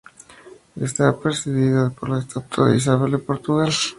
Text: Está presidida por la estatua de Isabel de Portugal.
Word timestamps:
Está 0.77 1.15
presidida 1.15 1.91
por 1.91 2.09
la 2.09 2.21
estatua 2.21 2.69
de 2.69 2.77
Isabel 2.77 3.11
de 3.11 3.19
Portugal. 3.19 3.69